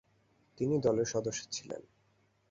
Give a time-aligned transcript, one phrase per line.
[0.57, 1.81] তিনি দলের সদস্য ছিলেন।